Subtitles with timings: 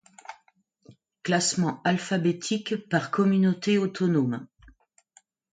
[1.21, 4.47] Classement alphabétique par Communautés autonomes.